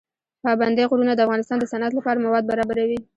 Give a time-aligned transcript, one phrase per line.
[0.43, 2.99] پابندی غرونه د افغانستان د صنعت لپاره مواد برابروي.